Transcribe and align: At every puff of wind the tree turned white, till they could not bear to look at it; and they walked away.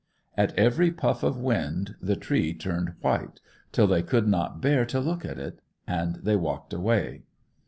At 0.35 0.57
every 0.57 0.89
puff 0.91 1.21
of 1.21 1.37
wind 1.37 1.93
the 2.01 2.15
tree 2.15 2.55
turned 2.55 2.95
white, 3.01 3.39
till 3.71 3.85
they 3.85 4.01
could 4.01 4.27
not 4.27 4.59
bear 4.59 4.83
to 4.83 4.99
look 4.99 5.23
at 5.23 5.37
it; 5.37 5.59
and 5.85 6.15
they 6.23 6.35
walked 6.37 6.73
away. 6.73 7.21